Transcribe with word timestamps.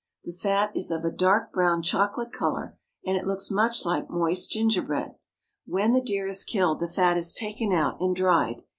The 0.23 0.31
fat 0.31 0.75
is 0.75 0.89
of 0.89 1.05
a 1.05 1.11
dark 1.11 1.53
brown 1.53 1.83
chocolate 1.83 2.31
color; 2.31 2.75
and 3.05 3.15
it 3.15 3.27
looks 3.27 3.51
much 3.51 3.85
like 3.85 4.09
moist 4.09 4.49
gingerbread. 4.49 5.13
When 5.67 5.93
the 5.93 6.01
deer 6.01 6.25
is 6.25 6.43
killed, 6.43 6.79
the 6.79 6.87
fat 6.87 7.19
is 7.19 7.35
taken 7.35 7.71
out 7.71 8.01
and 8.01 8.15
dried. 8.15 8.63